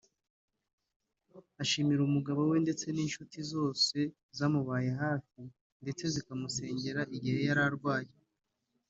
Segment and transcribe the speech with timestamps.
[1.61, 3.97] ashimira umugabo we ndetse n’inshuti zose
[4.37, 5.41] zamubaye hafi
[5.83, 8.19] ndetse zikanamusengera igihe yari atwite